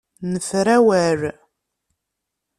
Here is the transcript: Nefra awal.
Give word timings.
Nefra 0.31 0.75
awal. 0.81 1.21